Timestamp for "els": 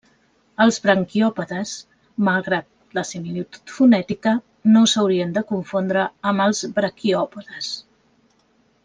0.63-0.77, 6.47-6.63